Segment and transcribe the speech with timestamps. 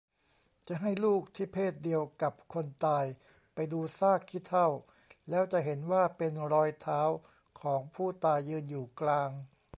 [0.67, 3.05] จะให้ลูกที่เพศเดียวกับคนตาย
[3.53, 4.67] ไปดูซากขี้เถ้า
[5.29, 7.01] แล้วจะเห็นว่าเป็นรอยเท้า
[7.61, 9.31] ของผู้ตายยืนอยู่กลาง